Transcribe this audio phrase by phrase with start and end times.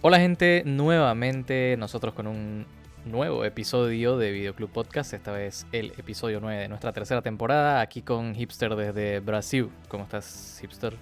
[0.00, 2.66] Hola gente, nuevamente nosotros con un
[3.04, 8.02] nuevo episodio de Videoclub Podcast, esta vez el episodio 9 de nuestra tercera temporada, aquí
[8.02, 9.70] con Hipster desde Brasil.
[9.88, 10.94] ¿Cómo estás, Hipster?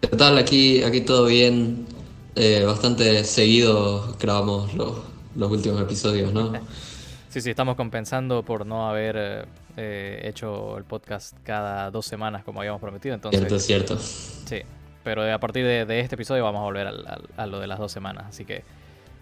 [0.00, 0.36] ¿Qué tal?
[0.38, 1.86] Aquí, aquí todo bien.
[2.34, 5.02] Eh, bastante seguido grabamos los,
[5.36, 6.52] los últimos episodios, ¿no?
[7.28, 9.46] sí, sí, estamos compensando por no haber
[9.76, 13.14] eh, hecho el podcast cada dos semanas como habíamos prometido.
[13.14, 13.98] Entonces, cierto, cierto.
[14.00, 14.62] Sí,
[15.02, 16.88] pero a partir de, este episodio vamos a volver
[17.36, 18.26] a, lo de las dos semanas.
[18.28, 18.64] Así que,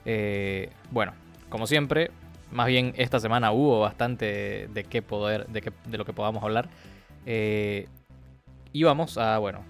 [0.04, 1.12] eh, bueno,
[1.48, 2.10] como siempre,
[2.50, 6.68] más bien esta semana hubo bastante de qué poder, de, de lo que podamos hablar.
[7.26, 7.86] Eh,
[8.72, 9.60] y vamos a, bueno,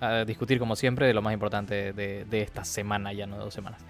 [0.00, 3.54] a discutir como siempre de lo más importante de, esta semana, ya no de dos
[3.54, 3.80] semanas.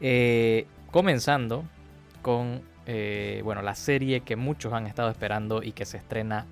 [0.00, 1.64] Eh, comenzando
[2.22, 2.62] con,
[3.44, 6.46] bueno, la serie que muchos han estado esperando y que se estrena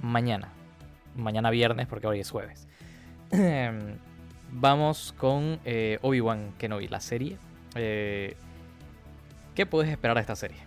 [0.00, 0.48] mañana.
[1.16, 2.66] Mañana viernes, porque hoy es jueves.
[4.52, 7.38] Vamos con eh, Obi-Wan Kenobi, la serie.
[7.74, 8.36] Eh,
[9.54, 10.58] ¿Qué puedes esperar de esta serie?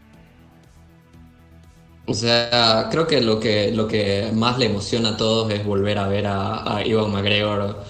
[2.05, 5.97] O sea, creo que lo que, lo que más le emociona a todos es volver
[5.97, 7.83] a ver a, Iwan McGregor,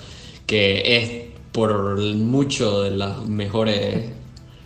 [0.48, 4.12] que es por mucho de las mejores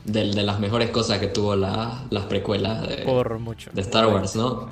[0.05, 3.71] de, las mejores cosas que tuvo las precuelas de, por mucho.
[3.73, 4.69] de Star Wars, ¿no?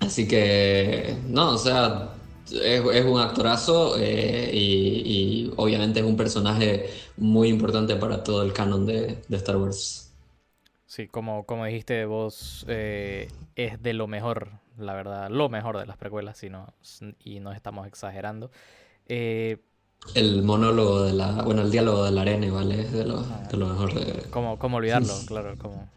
[0.00, 2.10] Así que, no, o sea,
[2.52, 8.86] es, un actorazo eh, y, obviamente es un personaje muy importante para todo el canon
[8.86, 10.12] de, Star Wars.
[10.86, 15.86] Sí, como, como dijiste vos, eh, es de lo mejor, la verdad, lo mejor de
[15.86, 16.72] las precuelas, y no,
[17.22, 18.50] y no estamos exagerando.
[19.06, 19.58] Eh,
[20.14, 22.80] el monólogo de la, bueno, el diálogo de la arena, ¿vale?
[22.82, 24.30] Es de lo, de lo mejor de...
[24.30, 25.12] ¿Cómo, cómo olvidarlo?
[25.26, 25.88] claro, como...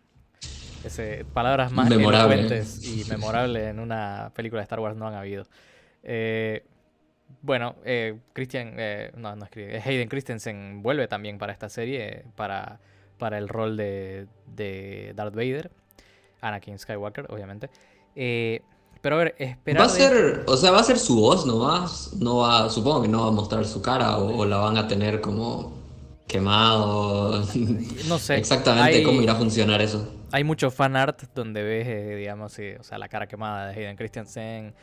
[0.84, 5.46] Ese, palabras más elocuentes y memorables en una película de Star Wars no han habido.
[6.04, 6.64] Eh,
[7.42, 12.80] bueno, eh, Christian, eh, no, no es Hayden Christensen vuelve también para esta serie, para,
[13.18, 15.72] para el rol de, de Darth Vader,
[16.42, 17.70] Anakin Skywalker, obviamente.
[19.02, 19.82] pero a ver, esperar.
[19.82, 23.08] Va a ser, o sea, va a ser su voz nomás, no va, supongo que
[23.08, 25.74] no va a mostrar su cara o, la van a tener como
[26.28, 27.44] quemado.
[28.08, 28.36] No sé.
[28.38, 30.06] Exactamente cómo irá a funcionar eso.
[30.34, 34.74] Hay mucho fan art donde ves, digamos, o sea, la cara quemada de Hayden Christensen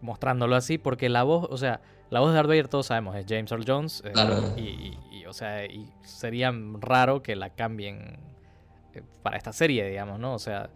[0.00, 1.80] mostrándolo así, porque la voz, o sea,
[2.10, 4.02] la voz de Darth Vader todos sabemos es James Earl Jones.
[4.04, 8.18] Eh, y, o sea, y sería raro que la cambien
[8.94, 10.34] eh, para esta serie, digamos, ¿no?
[10.34, 10.70] O sea,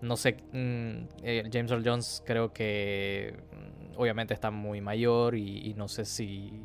[0.00, 5.74] no sé, mm, eh, James Earl Jones creo que mm, obviamente está muy mayor y,
[5.74, 6.62] no sé si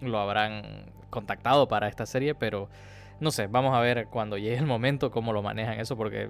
[0.00, 2.68] lo habrán contactado para esta serie, pero
[3.20, 6.28] no sé, vamos a ver cuando llegue el momento cómo lo manejan eso, porque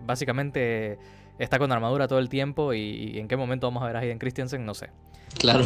[0.00, 0.98] básicamente
[1.38, 4.18] está con armadura todo el tiempo y, en qué momento vamos a ver a Hayden
[4.18, 4.90] Christensen, no sé.
[5.38, 5.64] Claro.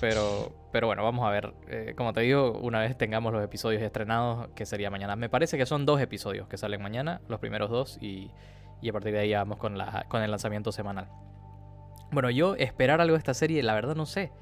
[0.00, 1.54] Pero, pero bueno, vamos a ver.
[1.68, 5.14] Eh, como te digo, una vez tengamos los episodios estrenados, que sería mañana.
[5.16, 8.30] Me parece que son dos episodios que salen mañana, los primeros dos, y,
[8.88, 11.08] a partir de ahí vamos con, la, con el lanzamiento semanal.
[12.10, 14.32] Bueno, yo esperar algo de esta serie, la verdad no sé.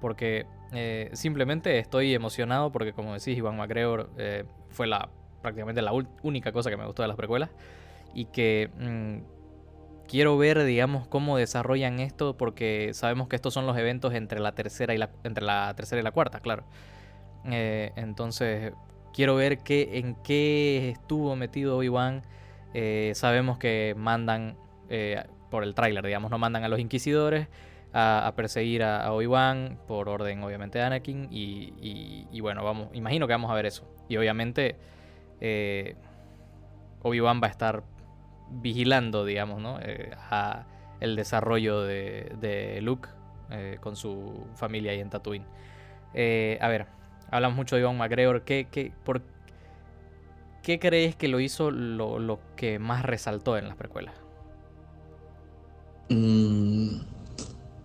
[0.00, 5.10] Porque eh, simplemente estoy emocionado porque, como decís, Iván McGregor eh, fue la
[5.42, 5.92] prácticamente la
[6.22, 7.50] única cosa que me gustó de las precuelas.
[8.14, 9.39] Y que mm,
[10.10, 14.52] quiero ver, digamos, cómo desarrollan esto, porque sabemos que estos son los eventos entre la
[14.56, 16.64] tercera y la, entre la, tercera y la cuarta, claro.
[17.44, 18.72] Eh, entonces,
[19.14, 22.22] quiero ver qué, en qué estuvo metido Obi-Wan.
[22.74, 24.56] Eh, sabemos que mandan,
[24.88, 27.46] eh, por el tráiler, digamos, no mandan a los inquisidores
[27.92, 31.28] a, perseguir a, Obi-Wan, por orden, obviamente, de Anakin.
[31.30, 33.84] Y, y, bueno, vamos, imagino que vamos a ver eso.
[34.08, 34.74] Y obviamente,
[37.02, 37.84] Obi-Wan va a estar
[38.50, 39.78] vigilando, digamos, ¿no?
[39.80, 40.66] Eh, a
[41.00, 43.08] el desarrollo de, Luke
[43.50, 45.46] eh, con su familia ahí en Tatooine.
[46.12, 46.86] Eh, a ver,
[47.30, 48.42] hablamos mucho de Ivan McGregor.
[48.42, 49.22] ¿Qué, qué, por,
[50.62, 54.14] ¿Qué crees que lo hizo lo, que más resaltó en las precuelas?
[56.10, 57.00] Mm,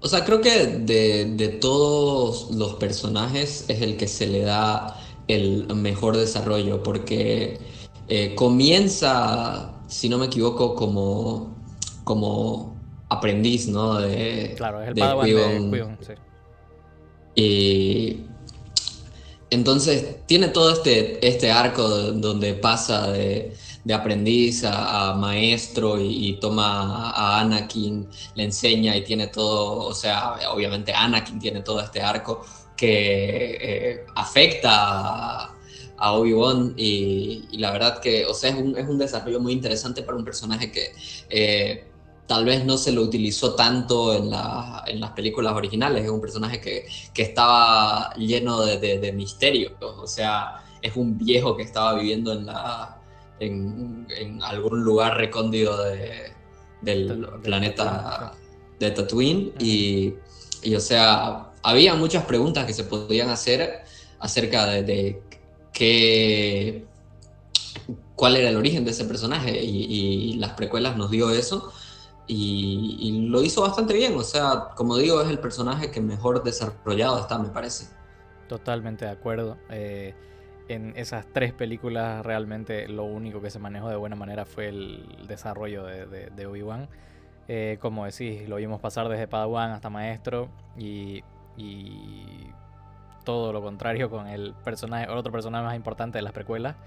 [0.02, 5.00] o sea, creo que de, de, todos los personajes es el que se le da
[5.28, 7.60] el mejor desarrollo porque
[8.36, 11.56] comienza si no me equivoco, como,
[12.04, 12.76] como
[13.10, 14.00] aprendiz, ¿no?
[14.00, 16.14] De, claro, es el de sí.
[17.36, 18.26] Y
[19.50, 23.54] entonces tiene todo este, este arco donde pasa de,
[23.94, 30.94] aprendiz a, maestro y, toma a Anakin, le enseña y tiene todo, o sea, obviamente
[30.94, 32.44] Anakin tiene todo este arco
[32.76, 35.55] que eh, afecta a
[35.98, 40.18] Obi-Wan y, la verdad que, o sea, es un, es un, desarrollo muy interesante para
[40.18, 40.94] un personaje que,
[41.30, 41.86] eh,
[42.28, 46.04] tal vez no se lo utilizó tanto en, las películas originales.
[46.04, 46.88] Es un personaje que,
[47.22, 49.72] estaba lleno de, misterio.
[49.80, 53.02] O sea, es un viejo que estaba viviendo en, la,
[53.40, 54.08] en,
[54.44, 55.78] algún lugar recóndido
[56.82, 58.34] del planeta
[58.80, 59.54] de Tatooine.
[59.60, 60.16] Y,
[60.64, 63.84] y, o sea, había muchas preguntas que se podían hacer
[64.20, 65.22] acerca de,
[65.76, 66.86] qué
[68.16, 71.72] cuál era el origen de ese personaje y, las precuelas nos dio eso
[72.28, 77.20] y, lo hizo bastante bien, o sea, como digo, es el personaje que mejor desarrollado
[77.20, 77.88] está, me parece.
[78.48, 79.58] Totalmente de acuerdo.
[79.70, 80.16] Eh,
[80.68, 85.06] en esas tres películas realmente lo único que se manejó de buena manera fue el
[85.28, 86.88] desarrollo de, Obi-Wan.
[87.48, 91.24] Eh, como decís, lo vimos pasar desde Padawan hasta Maestro y,
[93.26, 96.78] todo lo contrario con el personaje, el otro personaje más importante de las precuelas.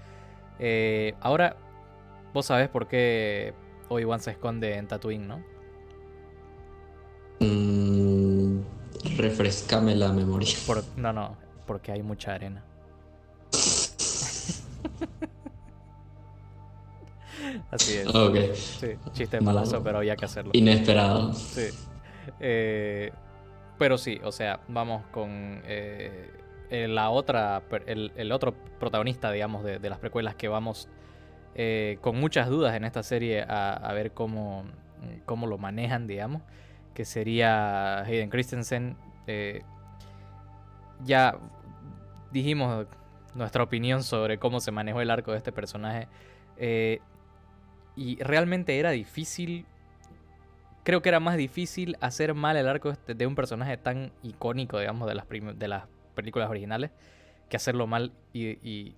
[0.57, 1.55] Eh, ahora,
[2.33, 3.53] vos sabés por qué
[3.89, 5.43] Obi-Wan se esconde en Tatooine, ¿no?
[7.39, 8.61] Mm,
[9.17, 10.55] refrescame la memoria.
[10.97, 11.37] no, no,
[11.67, 12.63] porque hay mucha arena.
[17.71, 18.07] Así es.
[18.07, 18.37] Ok.
[18.53, 20.51] Sí, chiste malazo, pero había que hacerlo.
[20.53, 21.33] Inesperado.
[21.33, 21.67] Sí.
[22.39, 23.11] Eh,
[23.79, 26.29] pero sí, o sea, vamos con eh,
[26.69, 30.89] la otra, el, otro protagonista, digamos, de, las precuelas que vamos
[31.55, 34.65] eh, con muchas dudas en esta serie a, ver cómo,
[35.25, 36.41] cómo, lo manejan, digamos,
[36.93, 38.97] que sería Hayden Christensen.
[39.27, 39.63] Eh,
[41.05, 41.39] ya
[42.31, 42.85] dijimos
[43.33, 46.09] nuestra opinión sobre cómo se manejó el arco de este personaje.
[47.95, 49.65] Y realmente era difícil.
[50.89, 54.79] Creo que era más difícil hacer mal el arco este, de un personaje tan icónico,
[54.79, 55.83] digamos, de las, de las
[56.15, 56.89] películas originales,
[57.47, 58.95] que hacerlo mal y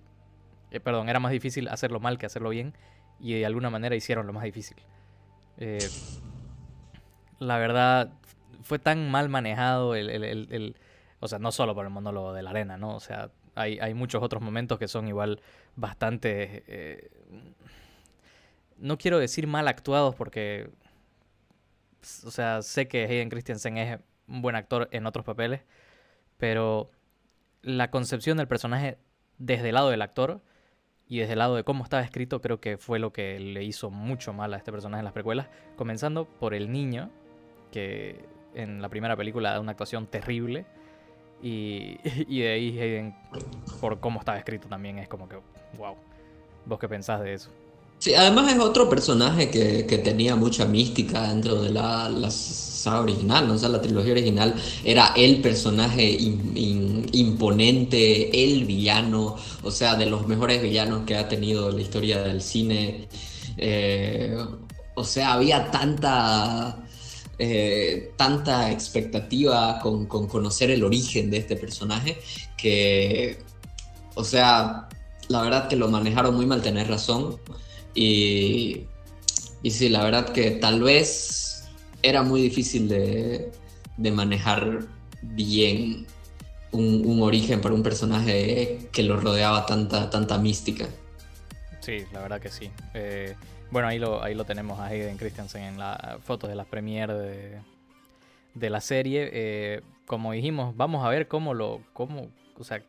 [0.72, 2.72] eh, perdón, era más difícil hacerlo mal que hacerlo bien
[3.20, 4.78] y de alguna manera hicieron lo más difícil.
[5.58, 5.86] Eh,
[7.38, 8.10] la verdad,
[8.62, 10.74] fue tan mal manejado el,
[11.20, 12.96] O sea, no solo por el monólogo de la arena, ¿no?
[12.96, 15.42] O sea, hay, hay muchos otros momentos que son igual
[15.76, 16.64] bastante...
[16.68, 17.10] Eh,
[18.78, 20.70] no quiero decir mal actuados porque...
[22.24, 25.62] O sea, sé que Hayden Christensen es un buen actor en otros papeles,
[26.38, 26.90] pero
[27.62, 28.98] la concepción del personaje
[29.38, 30.40] desde el lado del actor
[31.08, 33.90] y desde el lado de cómo estaba escrito, creo que fue lo que le hizo
[33.90, 35.48] mucho mal a este personaje en las precuelas.
[35.76, 37.10] Comenzando por el niño,
[37.70, 40.64] que en la primera película da una actuación terrible.
[41.42, 43.14] Y, de ahí Hayden,
[43.80, 45.36] por cómo estaba escrito también, es como que,
[45.76, 45.96] wow.
[46.64, 47.50] ¿Vos qué pensás de eso?
[48.02, 53.46] Sí, además es otro personaje que, que tenía mucha mística dentro de la, las original,
[53.46, 53.54] ¿no?
[53.54, 56.18] O sea, la trilogía original era el personaje
[57.12, 62.42] imponente, el villano, o sea, de los mejores villanos que ha tenido la historia del
[62.42, 63.06] cine.
[63.56, 64.36] Eh,
[64.96, 66.78] o sea, había tanta...
[67.38, 72.20] Eh, tanta expectativa con, conocer el origen de este personaje
[72.56, 73.38] que,
[74.14, 74.88] o sea,
[75.28, 77.38] la verdad que lo manejaron muy mal, tener razón.
[77.94, 78.86] Y,
[79.62, 81.68] y sí, la verdad que tal vez
[82.02, 83.52] era muy difícil de,
[84.12, 84.80] manejar
[85.22, 86.06] bien
[86.72, 90.86] un, origen para un personaje que lo rodeaba tanta, tanta mística.
[91.80, 92.70] Sí, la verdad que sí.
[92.94, 93.34] Eh,
[93.70, 97.14] bueno, ahí lo, ahí lo tenemos a Hayden Christensen en las fotos de la premiere
[97.14, 97.58] de,
[98.54, 99.30] de la serie.
[99.32, 101.80] Eh, como dijimos, vamos a ver cómo lo.
[101.92, 102.28] Cómo,
[102.58, 102.82] o sea,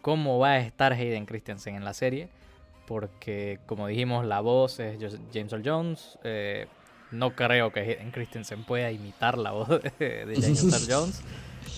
[0.00, 2.28] cómo va a estar Hayden Christensen en la serie.
[2.92, 4.98] Porque, como dijimos, la voz es
[5.32, 6.18] James Earl Jones.
[6.24, 6.66] Eh,
[7.10, 9.66] no creo que Hayden Christensen pueda imitar la voz
[9.98, 11.22] de, James Earl Jones.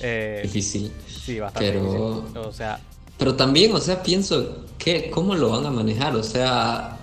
[0.03, 0.91] Eh, difícil.
[1.07, 2.39] Sí, bastante pero, difícil.
[2.39, 2.81] O sea,
[3.17, 6.17] pero también, o sea, pienso, que, ¿cómo lo van a manejar?
[6.17, 6.99] O sea,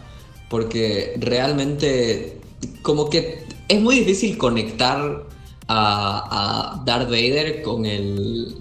[0.49, 2.37] porque realmente,
[2.81, 5.23] como que es muy difícil conectar
[5.69, 8.57] a, Darth Vader con el,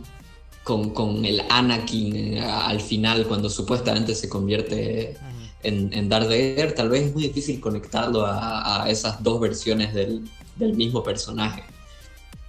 [0.62, 5.16] con, con, el Anakin al final, cuando supuestamente se convierte
[5.62, 6.30] en, en Darth
[6.74, 10.22] tal vez es muy difícil conectarlo a, esas dos versiones del,
[10.58, 11.62] mismo personaje.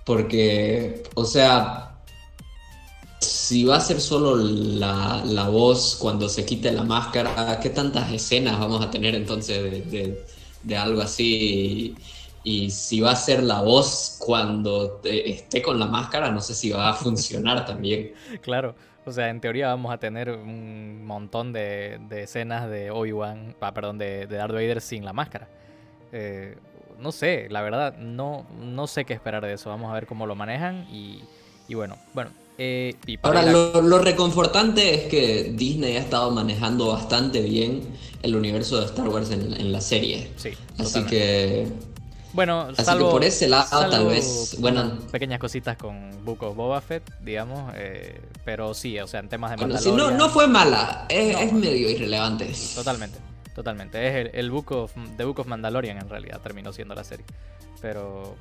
[0.06, 1.96] Porque, o sea,
[3.20, 8.60] si va a ser solo la, voz cuando se quite la máscara, ¿qué tantas escenas
[8.60, 11.96] vamos a tener entonces de, algo así?
[12.44, 16.72] Y, si va a ser la voz cuando esté con la máscara, no sé si
[16.72, 18.14] va a funcionar también.
[18.42, 18.76] Claro.
[19.06, 23.98] O sea, en teoría vamos a tener un montón de, escenas de Obi-Wan, ah, perdón,
[23.98, 25.48] de, Darth Vader sin la máscara.
[26.12, 26.56] Eh,
[27.00, 29.70] no sé, la verdad, no, no sé qué esperar de eso.
[29.70, 31.24] Vamos a ver cómo lo manejan y,
[31.74, 32.32] bueno, bueno.
[32.58, 32.94] Eh,
[33.24, 37.82] Ahora, lo, reconfortante es que Disney ha estado manejando bastante bien
[38.22, 40.32] el universo de Star Wars en, la serie.
[40.36, 41.66] Sí, Así que
[42.34, 44.56] Bueno, Así salvo, que por ese lado, salvo tal vez.
[44.60, 47.74] Bueno, pequeñas cositas con Book of Boba Fett, digamos.
[47.76, 51.06] eh, pero sí, o sea, en temas de bueno, no, no fue mala.
[51.10, 51.40] Es, No.
[51.40, 52.52] es medio irrelevante.
[52.76, 53.20] Totalmente,
[53.54, 54.08] totalmente.
[54.08, 57.26] Es el, el Book of, The Book of Mandalorian en realidad terminó siendo la serie.
[57.82, 58.36] Pero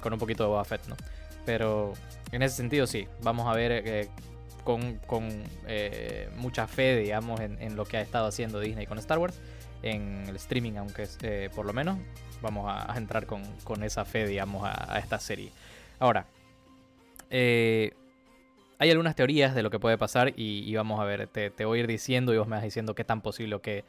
[0.00, 0.96] con un poquito de Boba Fett, ¿no?
[1.44, 1.92] Pero
[2.32, 4.08] en ese sentido sí, vamos a ver eh,
[4.64, 5.28] con, con,
[5.68, 9.36] eh, mucha fe, digamos, en, en lo que ha estado haciendo Disney con Star Wars.
[9.82, 11.98] En el streaming, aunque es, eh, por lo menos,
[12.42, 15.50] vamos a, a entrar con, con esa fe, digamos, a, a esta serie.
[15.98, 16.26] Ahora,
[17.30, 17.92] eh,
[18.78, 21.64] hay algunas teorías de lo que puede pasar y, y vamos a ver, te, te
[21.64, 23.84] voy a ir diciendo y vos me vas diciendo qué tan posible que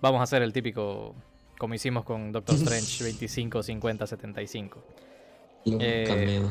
[0.00, 1.14] vamos a hacer el típico,
[1.58, 4.82] como hicimos con Doctor Strange 25, 50, 75.
[5.64, 6.42] Los Eh.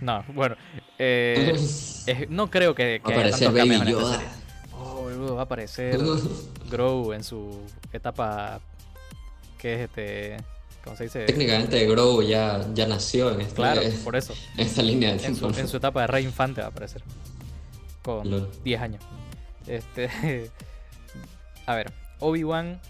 [0.00, 0.56] No, bueno,
[0.98, 4.28] eh, es- no creo que, que Va a haya aparecer tantos cameos en esta serie.
[4.80, 5.98] Oh, boludo, va a aparecer
[6.70, 7.60] Grow en su
[7.92, 8.60] etapa
[9.58, 10.36] que es este,
[10.88, 11.24] ¿cómo se dice?
[11.26, 14.34] Técnicamente Grogu ya, ya nació en esta, Claro, en por eso.
[14.56, 15.52] esta línea de En tiempo.
[15.52, 17.02] su, en su etapa de rey infante va a aparecer.
[18.02, 18.50] Con Lol.
[18.64, 19.04] 10 años.
[19.66, 20.50] Este.
[21.66, 22.80] A ver, Obi-Wan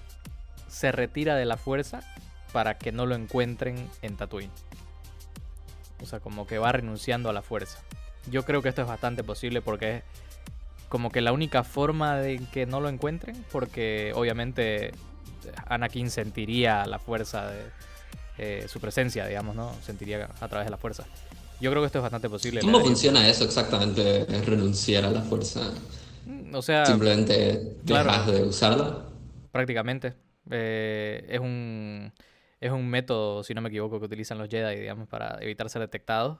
[0.69, 2.00] se retira de la fuerza
[2.52, 4.52] para que no lo encuentren en Tatooine.
[6.00, 7.81] O sea, como que va renunciando a la fuerza.
[8.31, 10.02] Yo creo que esto es bastante posible porque es
[10.88, 14.93] como que la única forma de que no lo encuentren, porque obviamente
[15.67, 17.64] Anakin sentiría la fuerza de
[18.38, 19.80] eh, su presencia, digamos, ¿no?
[19.83, 21.11] Sentiría a través de la fuerza.
[21.61, 22.61] Yo creo que esto es bastante posible.
[22.61, 24.23] ¿Cómo funciona eso exactamente?
[24.23, 25.73] Es renunciar a la fuerza.
[26.25, 28.11] Mm, O sea, Simplemente claro.
[28.11, 29.07] dejas de usarla.
[29.50, 30.14] prácticamente.
[30.50, 32.12] eh, es un
[32.61, 35.80] es un método, si no me equivoco, que utilizan los Jedi, digamos, para evitar ser
[35.83, 36.38] detectados.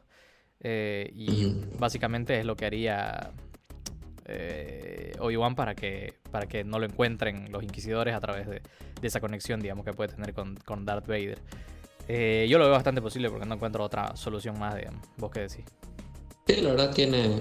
[0.61, 3.33] eh, y básicamente es lo que haría
[4.27, 8.63] eh, Obi-Wan para que, para que no lo encuentren los inquisidores a través de,
[9.01, 11.39] de esa conexión, digamos, que puede tener con, con Darth Vader.
[12.09, 15.03] Eh, yo lo veo bastante posible porque no encuentro otra solución más, digamos.
[15.19, 15.65] ¿Vos qué decís?
[16.47, 17.41] Sí, la verdad tiene,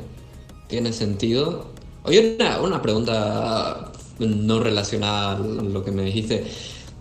[0.67, 1.71] tiene sentido.
[2.03, 6.45] Oye, una, una pregunta no relacionada a lo que me dijiste.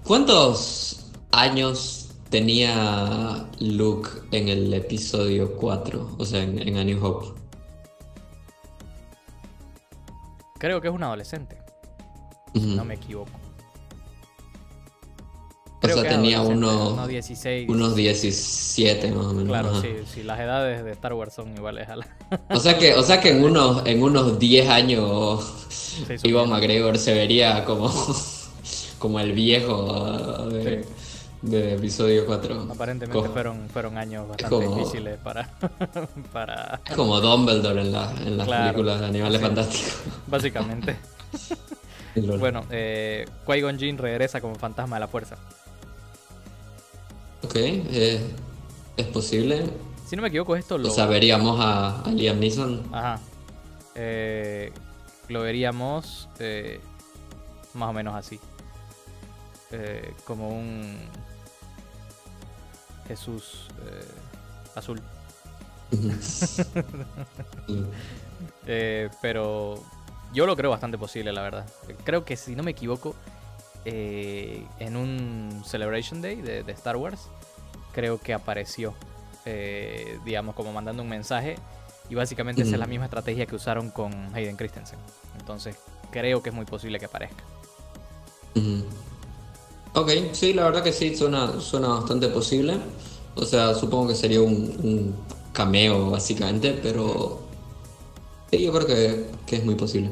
[0.04, 6.16] ¿Cuántos años tenía Luke en el episodio 4?
[6.18, 7.40] O sea, en, en A New Hope.
[10.58, 11.58] Creo que es un adolescente,
[12.54, 13.45] no me equivoco.
[15.92, 17.68] O sea, que tenía unos, unos 16.
[17.68, 19.48] unos 17 más o menos.
[19.48, 19.80] Claro, ajá.
[19.82, 22.06] sí, sí, las edades de Star Wars son iguales a la.
[22.50, 26.48] O sea que, o sea que en unos, en unos 10 años Sí, bien.
[26.50, 27.90] McGregor se vería como,
[28.98, 30.84] como el viejo de,
[31.42, 32.68] de episodio 4.
[32.70, 35.48] Aparentemente Como- fueron, fueron años bastante como- difíciles para,
[36.32, 36.80] para.
[36.86, 39.44] Es como Dumbledore en, la- en las Claro, películas de Animales sí.
[39.46, 39.94] Fantásticos.
[40.26, 40.96] Básicamente.
[42.38, 45.36] Bueno, eh, Qui-Gon Jinn regresa como fantasma de la fuerza.
[47.46, 48.20] Ok, eh,
[48.96, 49.70] es posible.
[50.04, 50.88] Si no me equivoco, esto lo.
[50.88, 52.82] O sea, veríamos a, a Liam Neeson.
[52.92, 53.20] Ajá.
[53.94, 54.72] Eh,
[55.28, 56.80] lo veríamos eh,
[57.74, 58.40] más o menos así.
[59.70, 60.96] Eh, como un
[63.06, 64.08] Jesús eh,
[64.74, 65.00] azul.
[68.68, 69.80] Eh, pero
[70.32, 71.66] yo lo creo bastante posible, la verdad.
[72.02, 73.14] Creo que si no me equivoco,
[73.86, 77.28] eh, en un Celebration Day de, de Star Wars,
[77.92, 78.94] creo que apareció,
[79.44, 81.56] eh, digamos, como mandando un mensaje.
[82.10, 84.98] Y básicamente esa es la misma estrategia que usaron con Hayden Christensen.
[85.38, 85.76] Entonces,
[86.10, 87.42] creo que es muy posible que aparezca.
[88.54, 88.84] Ujú.
[89.94, 92.78] Ok, sí, la verdad que sí, suena, suena bastante posible.
[93.34, 94.52] O sea, supongo que sería un,
[94.82, 95.16] un
[95.52, 97.40] cameo básicamente, pero
[98.50, 100.10] sí, yo creo que, que es muy posible.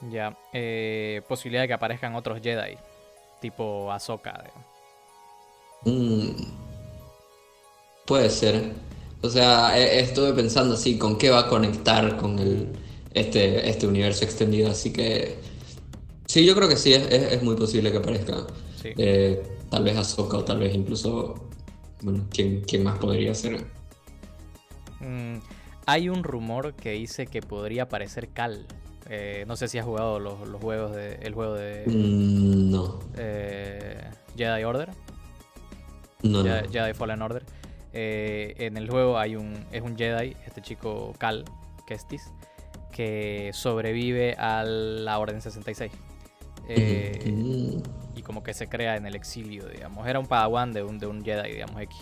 [0.00, 2.76] Ya, eh, posibilidad de que aparezcan otros Jedi,
[3.40, 4.44] tipo Ahsoka.
[5.84, 6.30] Mm,
[8.06, 8.72] puede ser.
[9.22, 12.68] O sea, e- estuve pensando así, ¿con qué va a conectar con el,
[13.12, 14.70] este, este universo extendido?
[14.70, 15.38] Así que
[16.26, 18.46] sí, yo creo que sí, es, es- es muy posible que aparezca.
[18.80, 18.90] Sí.
[18.96, 21.34] Eh, tal vez Ahsoka o tal vez incluso,
[22.02, 23.64] bueno, ¿quién, quién más podría ser?
[25.00, 25.38] Mm,
[25.86, 28.64] hay un rumor que dice que podría aparecer Cal.
[29.10, 32.98] Eh, no sé si has jugado los, los juegos de, el juego de Mm, no,
[33.16, 34.90] eh, Jedi Order,
[36.22, 36.68] no, no.
[36.70, 37.44] Jedi, Fallen Order.
[37.94, 41.44] Eh, en el juego hay un es un Jedi, este chico Cal
[41.86, 42.30] Kestis,
[42.92, 45.90] que sobrevive a la Orden 66.
[46.68, 47.80] Eh, Mm,
[48.18, 50.06] y como que se crea en el exilio, digamos.
[50.06, 51.96] Era un padawan de un, de un Jedi, digamos, X.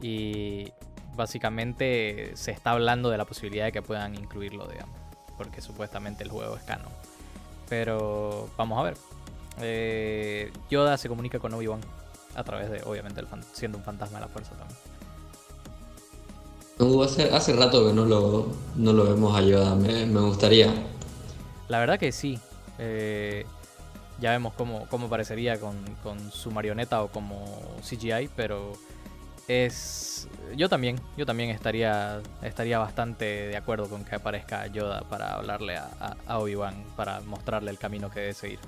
[0.00, 0.70] Y
[1.16, 4.96] básicamente se está hablando de la posibilidad de que puedan incluirlo, digamos.
[5.36, 6.92] Porque supuestamente el juego es canon.
[7.68, 8.96] Pero vamos a ver.
[9.60, 11.80] Eh, Yoda se comunica con Obi-Wan.
[12.34, 14.78] a través de, obviamente, el siendo un fantasma de la fuerza también.
[16.78, 20.72] Uh, hace, hace rato que no lo, no lo vemos a Yoda, me, me gustaría.
[21.68, 22.38] La verdad que sí.
[22.78, 23.46] Eh,
[24.20, 28.72] ya vemos cómo, cómo parecería con, con, su marioneta o como CGI, pero
[29.48, 30.28] es.
[30.56, 35.76] Yo también, yo también estaría, estaría bastante de acuerdo con que aparezca Yoda para hablarle
[35.76, 38.58] a, Obi-Wan, para mostrarle el camino que debe seguir.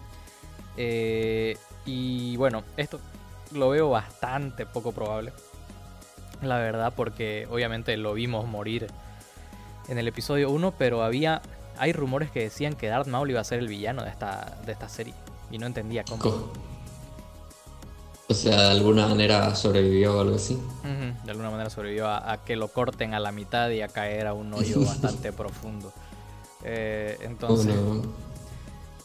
[0.77, 1.57] Eh,
[1.87, 3.01] y bueno, esto
[3.53, 5.33] lo veo bastante poco probable
[6.43, 8.87] la verdad, porque obviamente lo vimos morir
[9.89, 11.43] en el episodio 1, pero había
[11.79, 14.73] hay rumores que decían que Darth Maul iba a ser el villano de esta, de
[14.73, 15.15] esta serie
[15.51, 16.53] y no entendía cómo.
[18.31, 20.61] O sea, de alguna manera sobrevivió o algo así.
[21.25, 24.35] de alguna manera sobrevivió a, que lo corten a la mitad y a caer a
[24.35, 25.93] un hoyo bastante profundo.
[26.63, 27.75] Eh, entonces,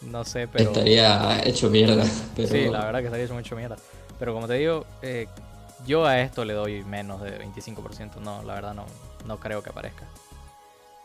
[0.01, 0.71] no sé, pero...
[0.71, 2.03] Estaría hecho mierda.
[2.05, 3.77] Sí, la verdad que estaría hecho mucho mierda.
[4.19, 5.27] Pero como te digo, eh,
[5.85, 8.19] yo a esto le doy menos de 25%.
[8.21, 8.85] No, la verdad no,
[9.25, 10.05] no creo que aparezca.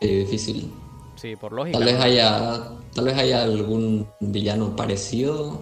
[0.01, 0.73] Sí, difícil.
[1.15, 1.77] Sí, por lógica.
[1.77, 5.61] Tal vez haya, tal vez haya algún villano parecido.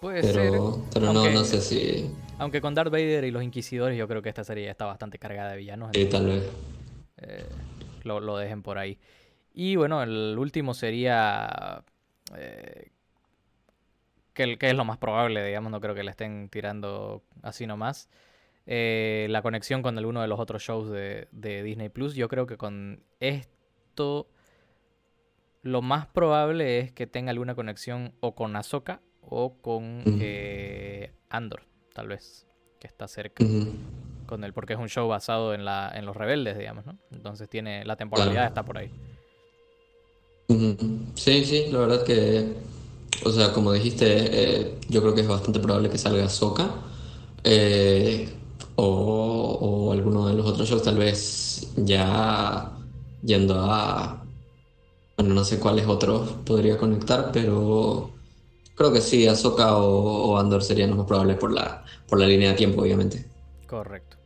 [0.00, 0.82] Puede pero, ser.
[0.94, 2.10] Pero no, no sé si.
[2.38, 5.52] Aunque con Darth Vader y los Inquisidores, yo creo que esta serie está bastante cargada
[5.52, 5.90] de villanos.
[5.94, 6.50] Sí, tal vez.
[7.18, 7.44] Eh,
[8.04, 8.98] lo, lo, dejen por ahí.
[9.52, 11.84] Y bueno, el último sería.
[12.36, 12.90] Eh,
[14.32, 18.08] que, es lo más probable, digamos, no creo que le estén tirando así nomás.
[18.66, 22.56] Eh, la conexión con alguno de los otros shows de, Disney Plus, yo creo que
[22.56, 24.28] con esto
[25.62, 31.62] lo más probable es que tenga alguna conexión o con Ahsoka o con eh, Andor,
[31.92, 32.46] tal vez,
[32.78, 33.44] que está cerca.
[34.26, 36.98] Con él, porque es un show basado en, la, en los rebeldes, digamos, ¿no?
[37.10, 38.90] Entonces tiene la temporalidad está por ahí.
[41.14, 42.54] Sí, sí, la verdad que
[43.24, 46.70] o sea, como dijiste, eh, yo creo que es bastante probable que salga Soka.
[47.44, 48.28] Eh,
[48.76, 52.72] o, alguno de los otros shows, tal vez ya
[53.22, 54.24] yendo a.
[55.18, 58.10] Bueno, no sé cuáles otros podría conectar, pero
[58.80, 62.52] creo que sí, Ahsoka o, Andor serían los más probables por la, por la línea
[62.52, 63.26] de tiempo, obviamente.
[63.66, 64.16] Correcto.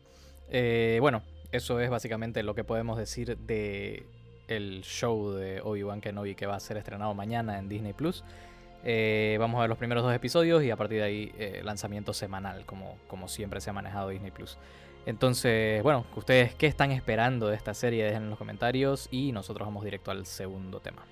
[0.49, 4.07] Eh, bueno, eso es básicamente lo que podemos decir de
[4.47, 8.23] el show de Obi-Wan Kenobi que va a ser estrenado mañana en Disney Plus.
[8.85, 12.13] Eh, vamos a ver los primeros dos episodios y a partir de ahí eh, lanzamiento
[12.13, 14.57] semanal, como, como siempre se ha manejado Disney Plus.
[15.05, 19.67] Entonces, bueno, ustedes qué están esperando de esta serie, dejen en los comentarios y nosotros
[19.67, 21.03] vamos directo al segundo tema.